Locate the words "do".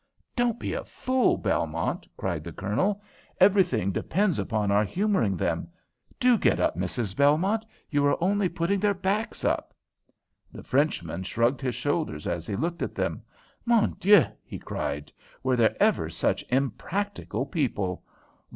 6.19-6.39